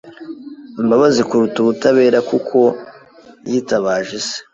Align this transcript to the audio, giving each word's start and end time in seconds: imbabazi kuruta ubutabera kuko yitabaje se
imbabazi 0.81 1.21
kuruta 1.29 1.57
ubutabera 1.61 2.19
kuko 2.29 2.57
yitabaje 3.49 4.17
se 4.27 4.37